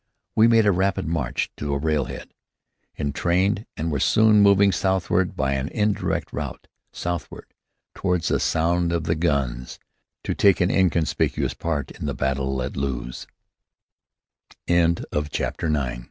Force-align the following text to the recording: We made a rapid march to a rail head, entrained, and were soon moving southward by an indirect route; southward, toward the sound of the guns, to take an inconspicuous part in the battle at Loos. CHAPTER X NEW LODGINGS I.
We 0.35 0.47
made 0.47 0.65
a 0.65 0.71
rapid 0.71 1.05
march 1.05 1.51
to 1.57 1.75
a 1.75 1.77
rail 1.77 2.05
head, 2.05 2.33
entrained, 2.97 3.67
and 3.77 3.91
were 3.91 3.99
soon 3.99 4.41
moving 4.41 4.71
southward 4.71 5.35
by 5.35 5.53
an 5.53 5.67
indirect 5.67 6.33
route; 6.33 6.67
southward, 6.91 7.53
toward 7.93 8.23
the 8.23 8.39
sound 8.39 8.91
of 8.93 9.03
the 9.03 9.13
guns, 9.13 9.77
to 10.23 10.33
take 10.33 10.59
an 10.59 10.71
inconspicuous 10.71 11.53
part 11.53 11.91
in 11.91 12.07
the 12.07 12.15
battle 12.15 12.63
at 12.63 12.75
Loos. 12.75 13.27
CHAPTER 14.67 15.05
X 15.07 15.07
NEW 15.07 15.09
LODGINGS 15.19 15.77
I. 15.77 15.99